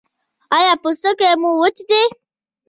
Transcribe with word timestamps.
ایا 0.57 0.73
پوستکی 0.81 1.31
مو 1.41 1.51
وچ 1.61 1.77
دی؟ 1.89 2.01